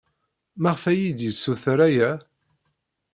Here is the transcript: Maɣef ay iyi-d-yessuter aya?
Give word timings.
Maɣef 0.61 0.83
ay 0.85 0.97
iyi-d-yessuter 1.01 1.79
aya? 1.87 2.11